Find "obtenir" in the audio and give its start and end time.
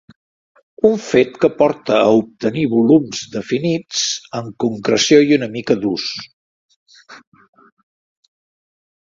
2.21-2.63